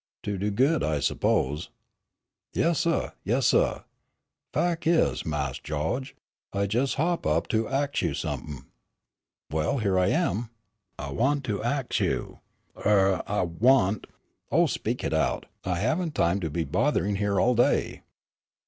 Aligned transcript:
"To 0.23 0.35
do 0.35 0.49
good, 0.49 0.81
I 0.81 0.99
suppose?" 0.99 1.69
"Yes, 2.53 2.79
suh; 2.79 3.11
yes, 3.23 3.45
suh. 3.45 3.83
Fac' 4.51 4.87
is, 4.87 5.27
Mawse 5.27 5.59
Gawge, 5.59 6.15
I 6.51 6.63
jes' 6.67 6.95
hop 6.95 7.27
up 7.27 7.47
to 7.49 7.67
ax 7.69 8.01
you 8.01 8.15
some'p'n." 8.15 8.65
"Well, 9.51 9.77
here 9.77 9.99
I 9.99 10.07
am." 10.07 10.49
"I 10.97 11.11
want 11.11 11.43
to 11.43 11.61
ax 11.63 11.99
you 11.99 12.39
I 12.75 12.79
want 12.79 12.83
to 12.83 12.87
ax 12.87 12.89
you 12.89 12.91
er 12.91 13.09
er 13.17 13.23
I 13.27 13.41
want" 13.43 14.07
"Oh, 14.51 14.65
speak 14.65 15.03
out. 15.03 15.45
I 15.63 15.75
haven't 15.77 16.15
time 16.15 16.39
to 16.39 16.49
be 16.49 16.63
bothering 16.63 17.17
here 17.17 17.39
all 17.39 17.53
day." 17.53 18.01